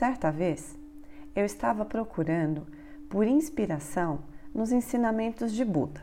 Certa 0.00 0.30
vez, 0.30 0.78
eu 1.36 1.44
estava 1.44 1.84
procurando 1.84 2.66
por 3.10 3.26
inspiração 3.26 4.20
nos 4.54 4.72
ensinamentos 4.72 5.52
de 5.52 5.62
Buda, 5.62 6.00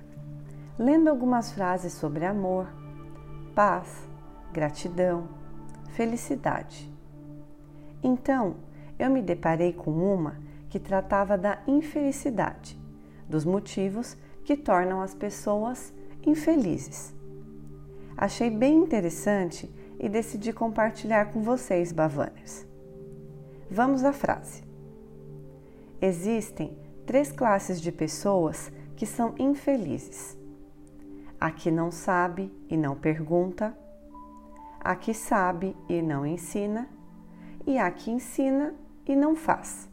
lendo 0.78 1.08
algumas 1.08 1.52
frases 1.52 1.94
sobre 1.94 2.23
amor, 2.23 2.68
paz, 3.55 4.07
gratidão, 4.54 5.28
felicidade. 5.94 6.94
Então, 8.04 8.57
eu 9.00 9.10
me 9.10 9.20
deparei 9.20 9.73
com 9.73 9.89
uma 9.89 10.39
que 10.70 10.79
tratava 10.79 11.36
da 11.36 11.57
infelicidade, 11.66 12.79
dos 13.27 13.45
motivos 13.45 14.16
que 14.45 14.55
tornam 14.55 15.02
as 15.02 15.16
pessoas 15.16 15.91
infelizes. 16.23 17.16
Achei 18.16 18.52
bem 18.52 18.77
interessante 18.77 19.68
e 20.00 20.07
decidi 20.07 20.54
compartilhar 20.54 21.34
com 21.34 21.41
vocês, 21.41 21.91
Bavanners. 21.91 22.66
Vamos 23.70 24.03
à 24.03 24.13
frase. 24.13 24.63
Existem 26.02 26.77
três 27.05 27.31
classes 27.31 27.81
de 27.81 27.91
pessoas 27.91 28.71
que 28.95 29.05
são 29.05 29.35
infelizes: 29.38 30.38
a 31.39 31.52
que 31.52 31.70
não 31.70 31.91
sabe 31.91 32.53
e 32.70 32.77
não 32.77 32.95
pergunta, 32.95 33.77
a 34.80 34.95
que 34.95 35.13
sabe 35.13 35.75
e 35.89 36.02
não 36.02 36.25
ensina, 36.25 36.88
e 37.66 37.77
a 37.77 37.91
que 37.91 38.09
ensina 38.09 38.73
e 39.05 39.16
não 39.16 39.35
faz. 39.35 39.89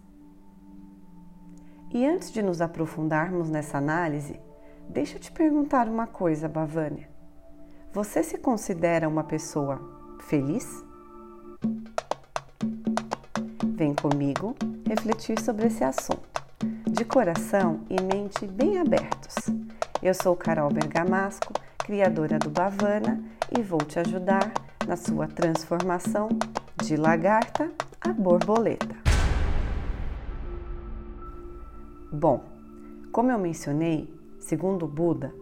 E 1.91 2.07
antes 2.07 2.31
de 2.31 2.43
nos 2.43 2.61
aprofundarmos 2.61 3.49
nessa 3.49 3.79
análise, 3.79 4.41
deixa 4.89 5.17
eu 5.17 5.21
te 5.21 5.33
perguntar 5.33 5.89
uma 5.89 6.07
coisa, 6.07 6.49
Bavânia. 6.49 7.09
Você 7.93 8.23
se 8.23 8.39
considera 8.39 9.09
uma 9.09 9.23
pessoa 9.25 9.81
feliz? 10.21 10.84
Vem 13.77 13.93
comigo 13.93 14.55
refletir 14.87 15.41
sobre 15.41 15.67
esse 15.67 15.83
assunto, 15.83 16.41
de 16.89 17.05
coração 17.05 17.81
e 17.91 18.01
mente 18.01 18.47
bem 18.47 18.79
abertos. 18.79 19.35
Eu 20.01 20.15
sou 20.15 20.37
Carol 20.37 20.73
Bergamasco, 20.73 21.53
criadora 21.79 22.39
do 22.39 22.49
Bavana, 22.49 23.21
e 23.51 23.61
vou 23.63 23.81
te 23.81 23.99
ajudar 23.99 24.53
na 24.87 24.97
sua 24.97 25.27
transformação 25.27 26.29
de 26.81 26.97
lagarta 26.97 27.69
a 28.01 28.13
borboleta. 28.13 28.95
Bom, 32.13 32.45
como 33.11 33.33
eu 33.33 33.39
mencionei, 33.41 34.09
segundo 34.39 34.87
Buda, 34.87 35.35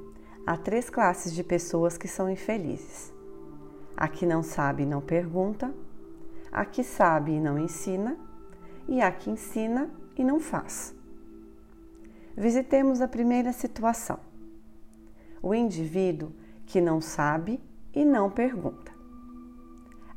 há 0.47 0.57
três 0.57 0.89
classes 0.89 1.35
de 1.35 1.45
pessoas 1.45 1.99
que 1.99 2.09
são 2.09 2.31
infelizes: 2.31 3.13
a 3.95 4.09
que 4.09 4.25
não 4.25 4.43
sabe 4.43 4.85
e 4.85 4.87
não 4.87 5.03
pergunta, 5.03 5.71
a 6.53 6.67
que 6.67 6.85
sabe 6.85 7.33
e 7.33 7.41
não 7.41 7.59
ensina, 7.59 8.17
e 8.87 9.01
a 9.01 9.11
que 9.11 9.31
ensina 9.31 9.91
e 10.17 10.23
não 10.23 10.39
faz. 10.39 10.95
Visitemos 12.37 13.01
a 13.01 13.09
primeira 13.09 13.53
situação: 13.53 14.19
o 15.43 15.55
indivíduo 15.55 16.33
que 16.67 16.81
não 16.81 17.01
sabe 17.01 17.59
e 17.95 18.05
não 18.05 18.31
pergunta. 18.31 18.93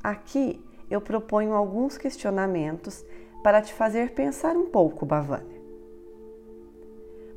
Aqui 0.04 0.64
eu 0.90 1.02
proponho 1.02 1.54
alguns 1.54 1.98
questionamentos 1.98 3.04
para 3.42 3.62
te 3.62 3.74
fazer 3.74 4.12
pensar 4.12 4.56
um 4.56 4.68
pouco, 4.68 5.06
Bavânia. 5.06 5.56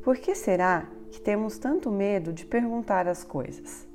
Por 0.02 0.16
que 0.16 0.34
será 0.34 0.86
que 1.10 1.20
temos 1.20 1.58
tanto 1.58 1.91
medo 1.91 2.32
de 2.32 2.46
perguntar 2.46 3.06
as 3.06 3.24
coisas? 3.24 3.86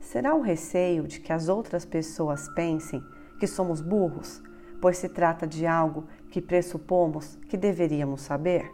Será 0.00 0.34
o 0.34 0.40
receio 0.40 1.06
de 1.06 1.20
que 1.20 1.32
as 1.32 1.48
outras 1.48 1.84
pessoas 1.84 2.48
pensem 2.50 3.02
que 3.38 3.46
somos 3.46 3.80
burros, 3.80 4.42
pois 4.80 4.98
se 4.98 5.08
trata 5.08 5.46
de 5.46 5.66
algo 5.66 6.04
que 6.30 6.40
pressupomos 6.40 7.36
que 7.48 7.56
deveríamos 7.56 8.22
saber? 8.22 8.70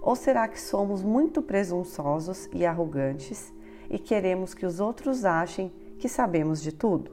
Ou 0.00 0.14
será 0.14 0.46
que 0.46 0.60
somos 0.60 1.02
muito 1.02 1.40
presunçosos 1.42 2.48
e 2.52 2.66
arrogantes 2.66 3.52
e 3.88 3.98
queremos 3.98 4.52
que 4.52 4.66
os 4.66 4.80
outros 4.80 5.24
achem 5.24 5.72
que 5.98 6.08
sabemos 6.08 6.62
de 6.62 6.72
tudo? 6.72 7.12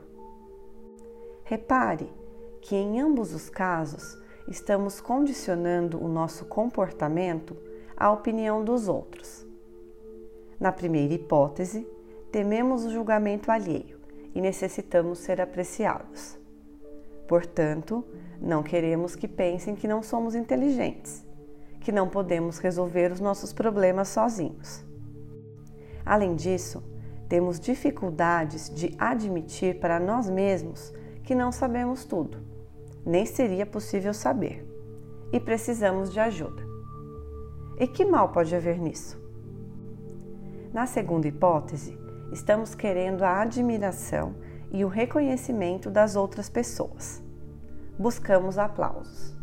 Repare 1.44 2.12
que 2.62 2.76
em 2.76 3.00
ambos 3.00 3.34
os 3.34 3.50
casos 3.50 4.18
estamos 4.48 5.00
condicionando 5.00 6.04
o 6.04 6.08
nosso 6.08 6.46
comportamento 6.46 7.56
à 7.96 8.12
opinião 8.12 8.64
dos 8.64 8.88
outros. 8.88 9.46
Na 10.60 10.72
primeira 10.72 11.14
hipótese, 11.14 11.88
tememos 12.32 12.86
o 12.86 12.92
julgamento 12.92 13.52
alheio 13.52 14.01
e 14.34 14.42
necessitamos 14.42 15.19
ser 15.19 15.42
apreciados. 15.42 16.40
Portanto, 17.28 18.03
não 18.42 18.64
queremos 18.64 19.16
que 19.16 19.28
pensem 19.28 19.75
que 19.75 19.88
não 19.88 20.02
somos 20.03 20.36
inteligentes, 20.36 21.25
que 21.80 21.92
não 21.92 22.09
podemos 22.09 22.59
resolver 22.59 23.12
os 23.12 23.20
nossos 23.20 23.53
problemas 23.53 24.09
sozinhos. 24.09 24.84
Além 26.06 26.36
disso, 26.36 26.84
temos 27.30 27.59
dificuldades 27.59 28.70
de 28.70 28.94
admitir 28.97 29.80
para 29.80 30.00
nós 30.00 30.30
mesmos 30.30 30.94
que 31.24 31.34
não 31.34 31.52
sabemos 31.52 32.03
tudo, 32.03 32.40
nem 33.06 33.25
seria 33.25 33.66
possível 33.66 34.14
saber, 34.14 34.68
e 35.31 35.40
precisamos 35.40 36.12
de 36.12 36.20
ajuda. 36.20 36.62
E 37.80 37.88
que 37.88 38.03
mal 38.03 38.30
pode 38.30 38.53
haver 38.53 38.78
nisso? 38.78 39.18
Na 40.74 40.86
segunda 40.86 41.28
hipótese, 41.28 41.97
estamos 42.31 42.74
querendo 42.74 43.24
a 43.24 43.42
admiração 43.42 44.36
e 44.72 44.86
o 44.86 44.88
reconhecimento 44.88 45.90
das 45.90 46.16
outras 46.16 46.50
pessoas. 46.50 47.22
Buscamos 48.00 48.58
aplausos. 48.58 49.36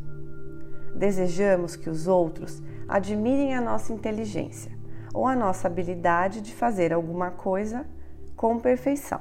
Desejamos 0.96 1.76
que 1.76 1.90
os 1.90 2.06
outros 2.06 2.62
admirem 2.88 3.54
a 3.54 3.60
nossa 3.60 3.92
inteligência 3.92 4.76
ou 5.12 5.26
a 5.26 5.36
nossa 5.36 5.68
habilidade 5.68 6.40
de 6.40 6.54
fazer 6.54 6.92
alguma 6.92 7.30
coisa 7.30 7.86
com 8.34 8.58
perfeição. 8.58 9.20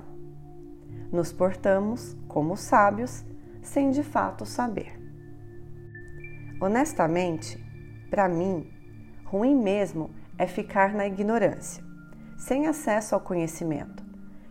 Nos 1.12 1.32
portamos 1.32 2.16
como 2.28 2.56
sábios 2.56 3.26
sem 3.62 3.92
de 3.92 4.04
fato 4.04 4.46
saber. 4.46 4.98
Honestamente, 6.62 7.62
para 8.10 8.30
mim, 8.30 8.72
ruim 9.26 9.56
mesmo 9.56 10.10
é 10.38 10.48
ficar 10.48 10.94
na 10.94 11.06
ignorância 11.06 11.87
sem 12.38 12.68
acesso 12.68 13.16
ao 13.16 13.22
conhecimento, 13.22 14.06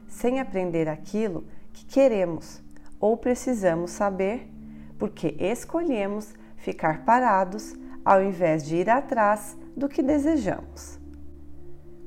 sem 0.09 0.41
aprender 0.41 0.89
aquilo 0.89 1.47
que 1.73 1.87
queremos 1.87 2.63
ou 3.01 3.17
precisamos 3.17 3.93
saber, 3.93 4.51
porque 4.99 5.37
escolhemos 5.39 6.35
ficar 6.57 7.05
parados 7.05 7.75
ao 8.05 8.23
invés 8.23 8.65
de 8.65 8.77
ir 8.77 8.91
atrás 8.91 9.57
do 9.77 9.89
que 9.89 10.03
desejamos. 10.03 10.99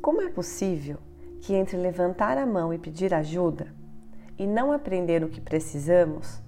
Como 0.02 0.22
é 0.22 0.30
possível 0.30 0.98
que 1.42 1.54
entre 1.54 1.78
levantar 1.78 2.38
a 2.38 2.46
mão 2.46 2.74
e 2.74 2.78
pedir 2.78 3.14
ajuda 3.14 3.74
e 4.38 4.48
não 4.48 4.72
aprender 4.72 5.24
o 5.24 5.30
que 5.30 5.42
precisamos, 5.42 6.42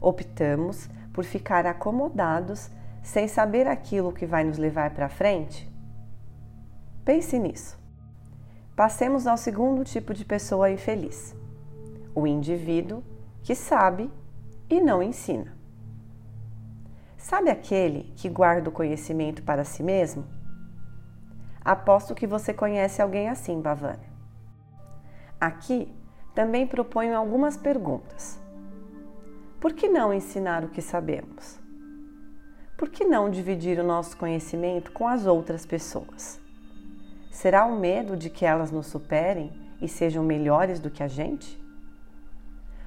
optamos 0.00 0.88
por 1.12 1.24
ficar 1.24 1.66
acomodados 1.66 2.70
sem 3.02 3.26
saber 3.26 3.66
aquilo 3.66 4.12
que 4.12 4.26
vai 4.26 4.44
nos 4.44 4.58
levar 4.58 4.90
para 4.90 5.08
frente? 5.08 5.70
Pense 7.04 7.38
nisso. 7.38 7.85
Passemos 8.76 9.26
ao 9.26 9.38
segundo 9.38 9.82
tipo 9.84 10.12
de 10.12 10.22
pessoa 10.22 10.70
infeliz: 10.70 11.34
o 12.14 12.26
indivíduo 12.26 13.02
que 13.42 13.54
sabe 13.54 14.10
e 14.68 14.82
não 14.82 15.02
ensina. 15.02 15.56
Sabe 17.16 17.48
aquele 17.48 18.12
que 18.16 18.28
guarda 18.28 18.68
o 18.68 18.72
conhecimento 18.72 19.42
para 19.42 19.64
si 19.64 19.82
mesmo? 19.82 20.26
Aposto 21.64 22.14
que 22.14 22.26
você 22.26 22.52
conhece 22.52 23.00
alguém 23.00 23.30
assim, 23.30 23.62
Bavânia. 23.62 24.10
Aqui 25.40 25.90
também 26.34 26.66
proponho 26.66 27.16
algumas 27.16 27.56
perguntas. 27.56 28.38
Por 29.58 29.72
que 29.72 29.88
não 29.88 30.12
ensinar 30.12 30.62
o 30.62 30.68
que 30.68 30.82
sabemos? 30.82 31.58
Por 32.76 32.90
que 32.90 33.06
não 33.06 33.30
dividir 33.30 33.80
o 33.80 33.84
nosso 33.84 34.18
conhecimento 34.18 34.92
com 34.92 35.08
as 35.08 35.24
outras 35.24 35.64
pessoas? 35.64 36.44
Será 37.36 37.66
o 37.66 37.78
medo 37.78 38.16
de 38.16 38.30
que 38.30 38.46
elas 38.46 38.72
nos 38.72 38.86
superem 38.86 39.52
e 39.78 39.86
sejam 39.86 40.24
melhores 40.24 40.80
do 40.80 40.90
que 40.90 41.02
a 41.02 41.06
gente? 41.06 41.62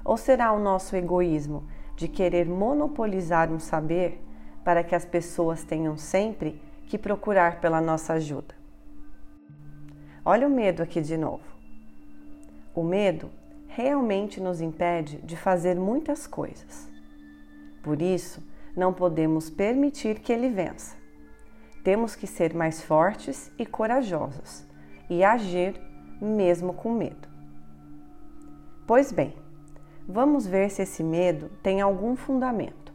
Ou 0.04 0.18
será 0.18 0.52
o 0.52 0.58
nosso 0.58 0.96
egoísmo 0.96 1.68
de 1.96 2.08
querer 2.08 2.48
monopolizar 2.48 3.52
um 3.52 3.60
saber 3.60 4.20
para 4.64 4.84
que 4.84 4.96
as 4.96 5.06
pessoas 5.06 5.64
tenham 5.64 5.96
sempre 5.98 6.60
que 6.88 6.98
procurar 6.98 7.62
pela 7.62 7.80
nossa 7.80 8.14
ajuda? 8.14 8.56
Olha 10.26 10.48
o 10.48 10.50
medo 10.50 10.82
aqui 10.82 11.00
de 11.00 11.16
novo. 11.16 11.46
O 12.74 12.82
medo 12.82 13.30
realmente 13.68 14.42
nos 14.42 14.62
impede 14.62 15.18
de 15.18 15.38
fazer 15.38 15.76
muitas 15.76 16.26
coisas. 16.26 16.90
Por 17.84 18.02
isso, 18.02 18.42
não 18.76 18.96
podemos 18.96 19.48
permitir 19.48 20.22
que 20.22 20.34
ele 20.34 20.50
vença 20.50 20.99
temos 21.90 22.16
que 22.16 22.28
ser 22.28 22.54
mais 22.54 22.84
fortes 22.84 23.52
e 23.58 23.66
corajosos 23.66 24.64
e 25.10 25.24
agir 25.24 25.82
mesmo 26.22 26.72
com 26.72 26.94
medo. 26.94 27.28
Pois 28.86 29.12
bem, 29.12 29.36
vamos 30.08 30.46
ver 30.46 30.70
se 30.70 30.84
esse 30.84 31.02
medo 31.02 31.50
tem 31.64 31.82
algum 31.82 32.16
fundamento. 32.16 32.94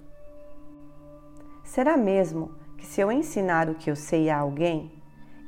Será 1.64 1.96
mesmo 1.96 2.52
que 2.79 2.87
se 2.87 3.00
eu 3.00 3.11
ensinar 3.11 3.69
o 3.69 3.75
que 3.75 3.91
eu 3.91 3.96
sei 3.96 4.31
a 4.31 4.38
alguém, 4.38 4.93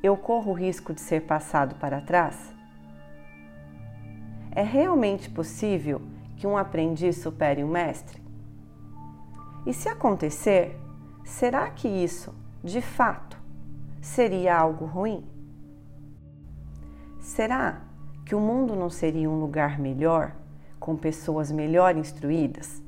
eu 0.03 0.17
corro 0.17 0.51
o 0.51 0.57
risco 0.57 0.93
de 0.93 1.01
ser 1.01 1.21
passado 1.21 1.77
para 1.77 2.01
trás? 2.01 2.53
É 4.51 4.63
realmente 4.65 5.31
possível 5.31 6.03
que 6.37 6.49
um 6.49 6.57
aprendiz 6.57 7.19
supere 7.19 7.63
um 7.63 7.69
mestre? 7.69 8.21
E 9.65 9.73
se 9.73 9.89
acontecer, 9.89 10.77
será 11.25 11.71
que 11.71 11.87
isso, 11.87 12.35
de 12.67 12.81
fato, 12.81 13.39
seria 14.03 14.59
algo 14.59 14.87
ruim? 14.87 15.25
Será 17.21 17.81
que 18.25 18.35
o 18.35 18.41
mundo 18.41 18.75
não 18.75 18.91
seria 18.91 19.31
um 19.31 19.39
lugar 19.39 19.79
melhor, 19.79 20.35
com 20.81 20.97
pessoas 20.97 21.53
melhor 21.53 21.97
instruídas 21.97 22.83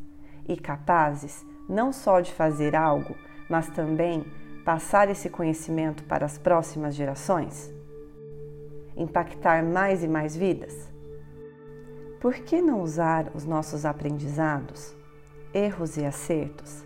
e 0.49 0.57
capazes 0.57 1.47
não 1.69 1.93
só 1.93 2.21
de 2.21 2.33
fazer 2.33 2.75
algo, 2.75 3.15
mas 3.49 3.69
também 3.69 4.27
passar 4.65 5.09
esse 5.11 5.31
conhecimento 5.31 6.03
para 6.03 6.27
as 6.27 6.37
próximas 6.37 6.97
gerações? 6.97 7.73
Impactar 8.97 9.63
mais 9.63 10.03
e 10.03 10.09
mais 10.09 10.35
vidas? 10.35 10.93
Por 12.21 12.35
que 12.35 12.61
não 12.61 12.83
usar 12.83 13.31
os 13.33 13.45
nossos 13.45 13.85
aprendizados, 13.85 14.93
erros 15.55 15.97
e 15.97 16.05
acertos 16.05 16.85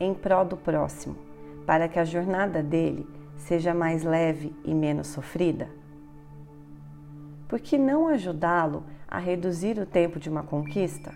em 0.00 0.12
prol 0.12 0.44
do 0.44 0.56
próximo, 0.56 1.30
para 1.72 1.88
que 1.88 1.98
a 1.98 2.04
jornada 2.04 2.62
dele 2.62 3.08
seja 3.34 3.72
mais 3.72 4.02
leve 4.02 4.54
e 4.62 4.74
menos 4.74 5.06
sofrida? 5.06 5.70
Por 7.48 7.60
que 7.60 7.78
não 7.78 8.08
ajudá-lo 8.08 8.84
a 9.08 9.18
reduzir 9.18 9.78
o 9.78 9.86
tempo 9.86 10.20
de 10.20 10.28
uma 10.28 10.42
conquista? 10.42 11.14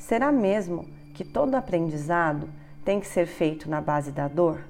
Será 0.00 0.32
mesmo 0.32 0.84
que 1.14 1.22
todo 1.22 1.54
aprendizado 1.54 2.48
tem 2.84 2.98
que 2.98 3.06
ser 3.06 3.26
feito 3.26 3.70
na 3.70 3.80
base 3.80 4.10
da 4.10 4.26
dor? 4.26 4.64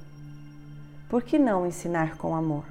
Por 1.09 1.23
que 1.23 1.39
não 1.39 1.67
ensinar 1.67 2.19
com 2.19 2.37
amor? 2.37 2.67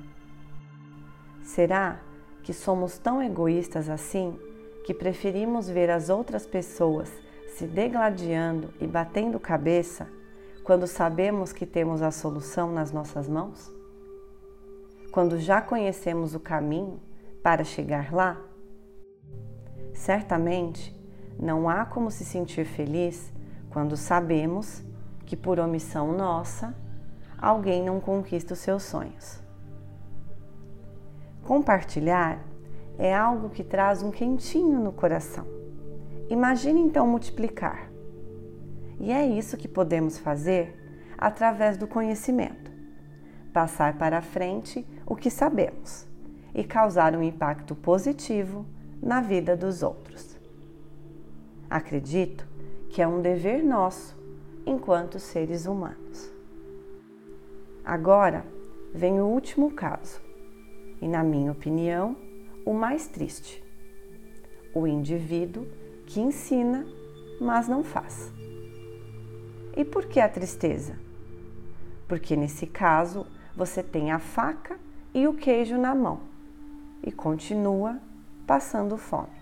Será 1.41 1.99
que 2.43 2.53
somos 2.53 2.99
tão 2.99 3.19
egoístas 3.19 3.89
assim 3.89 4.37
que 4.85 4.93
preferimos 4.93 5.67
ver 5.67 5.89
as 5.89 6.07
outras 6.07 6.45
pessoas 6.45 7.11
se 7.55 7.65
degladiando 7.65 8.71
e 8.79 8.85
batendo 8.85 9.39
cabeça 9.39 10.18
quando 10.69 10.85
sabemos 10.85 11.51
que 11.51 11.65
temos 11.65 11.99
a 12.03 12.11
solução 12.11 12.71
nas 12.71 12.91
nossas 12.91 13.27
mãos? 13.27 13.73
Quando 15.11 15.39
já 15.39 15.59
conhecemos 15.59 16.35
o 16.35 16.39
caminho 16.39 16.99
para 17.41 17.63
chegar 17.63 18.13
lá? 18.13 18.39
Certamente 19.95 20.95
não 21.39 21.67
há 21.67 21.85
como 21.85 22.11
se 22.11 22.23
sentir 22.23 22.65
feliz 22.65 23.33
quando 23.71 23.97
sabemos 23.97 24.83
que, 25.25 25.35
por 25.35 25.59
omissão 25.59 26.15
nossa, 26.15 26.75
alguém 27.35 27.83
não 27.83 27.99
conquista 27.99 28.53
os 28.53 28.59
seus 28.59 28.83
sonhos. 28.83 29.41
Compartilhar 31.47 32.45
é 32.99 33.11
algo 33.11 33.49
que 33.49 33.63
traz 33.63 34.03
um 34.03 34.11
quentinho 34.11 34.79
no 34.79 34.91
coração. 34.91 35.47
Imagine 36.29 36.79
então 36.79 37.07
multiplicar. 37.07 37.88
E 38.99 39.11
é 39.11 39.25
isso 39.25 39.57
que 39.57 39.67
podemos 39.67 40.17
fazer 40.17 40.75
através 41.17 41.77
do 41.77 41.87
conhecimento. 41.87 42.71
Passar 43.53 43.97
para 43.97 44.21
frente 44.21 44.85
o 45.05 45.15
que 45.15 45.29
sabemos 45.29 46.07
e 46.53 46.63
causar 46.63 47.15
um 47.15 47.23
impacto 47.23 47.75
positivo 47.75 48.65
na 49.01 49.21
vida 49.21 49.55
dos 49.55 49.81
outros. 49.81 50.37
Acredito 51.69 52.47
que 52.89 53.01
é 53.01 53.07
um 53.07 53.21
dever 53.21 53.63
nosso 53.63 54.17
enquanto 54.65 55.19
seres 55.19 55.65
humanos. 55.65 56.31
Agora 57.85 58.45
vem 58.93 59.21
o 59.21 59.25
último 59.25 59.71
caso, 59.71 60.21
e 61.01 61.07
na 61.07 61.23
minha 61.23 61.51
opinião, 61.51 62.15
o 62.65 62.73
mais 62.73 63.07
triste: 63.07 63.63
o 64.73 64.85
indivíduo 64.85 65.65
que 66.05 66.19
ensina, 66.19 66.85
mas 67.39 67.67
não 67.67 67.83
faz. 67.83 68.33
E 69.79 69.85
por 69.85 70.07
que 70.07 70.19
a 70.19 70.27
tristeza? 70.27 70.93
Porque 72.05 72.35
nesse 72.35 72.67
caso 72.67 73.25
você 73.55 73.81
tem 73.81 74.11
a 74.11 74.19
faca 74.19 74.77
e 75.13 75.25
o 75.25 75.33
queijo 75.33 75.77
na 75.77 75.95
mão 75.95 76.19
e 77.01 77.13
continua 77.13 77.97
passando 78.45 78.97
fome. 78.97 79.39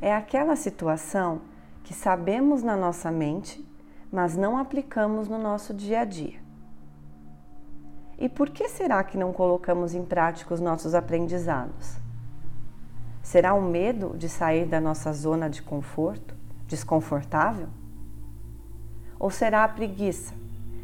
É 0.00 0.14
aquela 0.14 0.54
situação 0.54 1.40
que 1.82 1.92
sabemos 1.92 2.62
na 2.62 2.76
nossa 2.76 3.10
mente, 3.10 3.68
mas 4.08 4.36
não 4.36 4.56
aplicamos 4.56 5.26
no 5.26 5.36
nosso 5.36 5.74
dia 5.74 6.02
a 6.02 6.04
dia. 6.04 6.38
E 8.16 8.28
por 8.28 8.50
que 8.50 8.68
será 8.68 9.02
que 9.02 9.18
não 9.18 9.32
colocamos 9.32 9.96
em 9.96 10.04
prática 10.04 10.54
os 10.54 10.60
nossos 10.60 10.94
aprendizados? 10.94 11.96
Será 13.20 13.52
o 13.52 13.62
medo 13.62 14.16
de 14.16 14.28
sair 14.28 14.64
da 14.64 14.80
nossa 14.80 15.12
zona 15.12 15.50
de 15.50 15.60
conforto, 15.60 16.36
desconfortável? 16.68 17.66
Ou 19.18 19.30
será 19.30 19.64
a 19.64 19.68
preguiça 19.68 20.34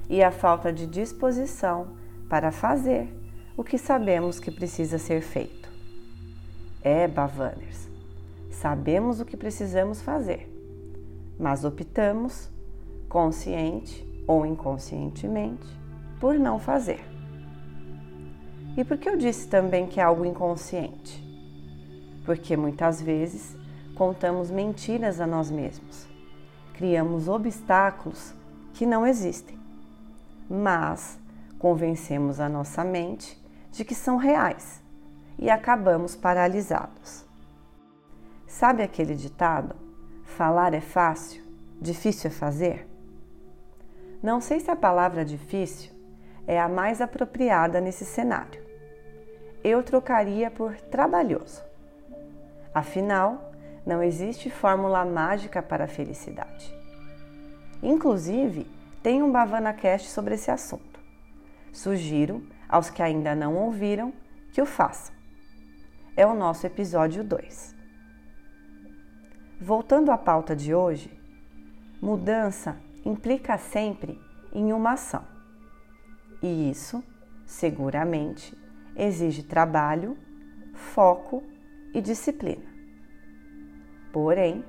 e 0.08 0.22
a 0.22 0.30
falta 0.30 0.72
de 0.72 0.86
disposição 0.86 1.96
para 2.28 2.50
fazer 2.50 3.08
o 3.56 3.62
que 3.62 3.78
sabemos 3.78 4.40
que 4.40 4.50
precisa 4.50 4.98
ser 4.98 5.20
feito. 5.20 5.68
É, 6.82 7.06
Bavanners, 7.06 7.88
sabemos 8.50 9.20
o 9.20 9.24
que 9.24 9.36
precisamos 9.36 10.02
fazer, 10.02 10.50
mas 11.38 11.64
optamos, 11.64 12.50
consciente 13.08 14.06
ou 14.26 14.44
inconscientemente, 14.44 15.66
por 16.20 16.34
não 16.34 16.58
fazer. 16.58 17.04
E 18.76 18.84
por 18.84 18.98
que 18.98 19.08
eu 19.08 19.16
disse 19.16 19.46
também 19.48 19.86
que 19.86 20.00
é 20.00 20.02
algo 20.02 20.24
inconsciente? 20.24 21.22
Porque 22.24 22.56
muitas 22.56 23.00
vezes 23.00 23.56
contamos 23.94 24.50
mentiras 24.50 25.20
a 25.20 25.26
nós 25.26 25.50
mesmos, 25.50 26.08
criamos 26.74 27.28
obstáculos 27.28 28.34
que 28.74 28.84
não 28.84 29.06
existem, 29.06 29.58
mas 30.50 31.18
convencemos 31.58 32.40
a 32.40 32.48
nossa 32.48 32.84
mente 32.84 33.42
de 33.70 33.84
que 33.84 33.94
são 33.94 34.16
reais 34.16 34.82
e 35.38 35.48
acabamos 35.48 36.14
paralisados. 36.14 37.24
Sabe 38.46 38.82
aquele 38.82 39.14
ditado? 39.14 39.74
Falar 40.24 40.74
é 40.74 40.80
fácil, 40.80 41.42
difícil 41.80 42.28
é 42.28 42.32
fazer? 42.32 42.88
Não 44.22 44.40
sei 44.40 44.60
se 44.60 44.70
a 44.70 44.76
palavra 44.76 45.24
difícil 45.24 45.92
é 46.46 46.60
a 46.60 46.68
mais 46.68 47.00
apropriada 47.00 47.80
nesse 47.80 48.04
cenário. 48.04 48.62
Eu 49.62 49.82
trocaria 49.82 50.50
por 50.50 50.76
trabalhoso. 50.76 51.62
Afinal, 52.74 53.53
não 53.86 54.02
existe 54.02 54.50
fórmula 54.50 55.04
mágica 55.04 55.62
para 55.62 55.84
a 55.84 55.88
felicidade. 55.88 56.74
Inclusive, 57.82 58.66
tem 59.02 59.22
um 59.22 59.30
Bavana 59.30 59.72
Cast 59.74 60.08
sobre 60.08 60.34
esse 60.34 60.50
assunto. 60.50 60.98
Sugiro 61.72 62.46
aos 62.68 62.88
que 62.88 63.02
ainda 63.02 63.34
não 63.34 63.56
ouviram 63.56 64.12
que 64.52 64.62
o 64.62 64.66
façam. 64.66 65.14
É 66.16 66.26
o 66.26 66.34
nosso 66.34 66.66
episódio 66.66 67.22
2. 67.22 67.74
Voltando 69.60 70.10
à 70.10 70.16
pauta 70.16 70.56
de 70.56 70.74
hoje, 70.74 71.10
mudança 72.00 72.76
implica 73.04 73.58
sempre 73.58 74.18
em 74.52 74.72
uma 74.72 74.92
ação. 74.92 75.24
E 76.42 76.70
isso, 76.70 77.02
seguramente, 77.44 78.56
exige 78.96 79.42
trabalho, 79.42 80.16
foco 80.72 81.42
e 81.92 82.00
disciplina. 82.00 82.73
Porém, 84.14 84.64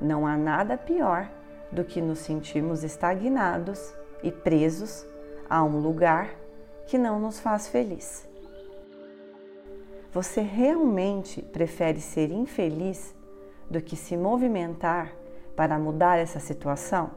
não 0.00 0.26
há 0.26 0.38
nada 0.38 0.74
pior 0.78 1.30
do 1.70 1.84
que 1.84 2.00
nos 2.00 2.20
sentirmos 2.20 2.82
estagnados 2.82 3.94
e 4.22 4.32
presos 4.32 5.06
a 5.50 5.62
um 5.62 5.78
lugar 5.78 6.30
que 6.86 6.96
não 6.96 7.20
nos 7.20 7.38
faz 7.38 7.68
feliz. 7.68 8.26
Você 10.14 10.40
realmente 10.40 11.42
prefere 11.42 12.00
ser 12.00 12.30
infeliz 12.30 13.14
do 13.68 13.82
que 13.82 13.94
se 13.96 14.16
movimentar 14.16 15.14
para 15.54 15.78
mudar 15.78 16.16
essa 16.16 16.40
situação? 16.40 17.10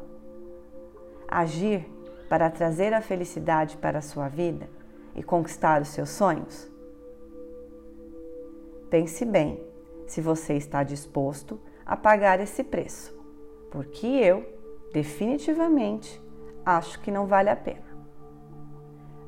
Agir 1.29 1.89
para 2.27 2.49
trazer 2.49 2.93
a 2.93 2.99
felicidade 2.99 3.77
para 3.77 3.99
a 3.99 4.01
sua 4.01 4.27
vida 4.27 4.69
e 5.15 5.23
conquistar 5.23 5.81
os 5.81 5.87
seus 5.87 6.09
sonhos? 6.09 6.69
Pense 8.89 9.23
bem 9.23 9.72
se 10.07 10.21
você 10.21 10.53
está 10.53 10.83
disposto 10.83 11.59
a 11.85 11.97
pagar 11.97 12.39
esse 12.39 12.63
preço, 12.63 13.13
porque 13.71 14.07
eu, 14.07 14.45
definitivamente, 14.93 16.21
acho 16.65 16.99
que 17.01 17.11
não 17.11 17.25
vale 17.25 17.49
a 17.49 17.55
pena. 17.55 17.93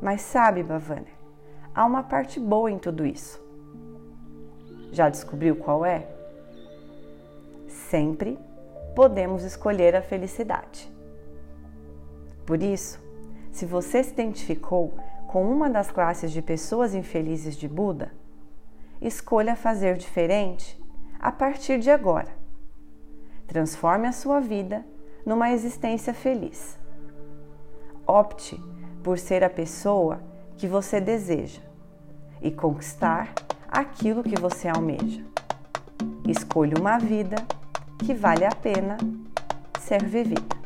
Mas 0.01 0.21
sabe, 0.21 0.63
Bavaner, 0.63 1.13
há 1.73 1.85
uma 1.85 2.03
parte 2.03 2.39
boa 2.39 2.69
em 2.69 2.77
tudo 2.77 3.05
isso. 3.05 3.43
Já 4.91 5.09
descobriu 5.09 5.55
qual 5.55 5.85
é? 5.85 6.07
Sempre 7.67 8.37
podemos 8.95 9.43
escolher 9.43 9.95
a 9.95 10.01
felicidade. 10.01 10.91
Por 12.45 12.61
isso, 12.61 13.03
se 13.51 13.65
você 13.65 14.03
se 14.03 14.11
identificou 14.11 14.93
com 15.27 15.49
uma 15.49 15.69
das 15.69 15.91
classes 15.91 16.31
de 16.31 16.41
pessoas 16.41 16.93
infelizes 16.93 17.55
de 17.55 17.67
Buda, 17.67 18.11
escolha 19.01 19.55
fazer 19.55 19.97
diferente 19.97 20.81
a 21.19 21.31
partir 21.31 21.79
de 21.79 21.89
agora. 21.89 22.29
Transforme 23.47 24.07
a 24.07 24.11
sua 24.11 24.39
vida 24.39 24.85
numa 25.25 25.51
existência 25.51 26.13
feliz. 26.13 26.77
Opte 28.07 28.61
por 29.03 29.17
ser 29.17 29.43
a 29.43 29.49
pessoa 29.49 30.21
que 30.57 30.67
você 30.67 31.01
deseja 31.01 31.61
e 32.41 32.51
conquistar 32.51 33.33
aquilo 33.67 34.23
que 34.23 34.39
você 34.39 34.67
almeja. 34.67 35.23
Escolha 36.27 36.79
uma 36.79 36.97
vida 36.97 37.35
que 37.99 38.13
vale 38.13 38.45
a 38.45 38.51
pena 38.51 38.97
ser 39.79 40.03
vivida. 40.03 40.64